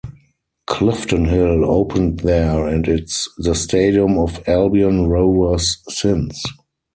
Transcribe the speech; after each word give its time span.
Cliftonhill 0.67 1.63
opened 1.63 2.21
there 2.21 2.65
and 2.65 2.87
its 2.87 3.29
the 3.37 3.53
stadium 3.53 4.17
of 4.17 4.41
Albion 4.47 5.05
Rovers 5.05 5.77
since. 5.89 6.41